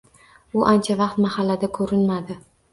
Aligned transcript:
U 0.57 0.63
ancha 0.71 0.97
vaqt 1.03 1.21
mahallada 1.27 1.71
ko'rinmadi. 1.79 2.43